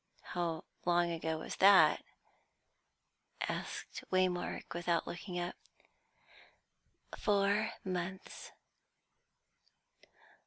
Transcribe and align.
"How 0.33 0.63
long 0.83 1.11
ago 1.11 1.37
was 1.37 1.57
that?" 1.57 2.03
asked 3.41 4.03
Waymark, 4.11 4.73
without 4.73 5.05
looking 5.05 5.37
up. 5.37 5.55
"Four 7.15 7.73
months." 7.83 8.49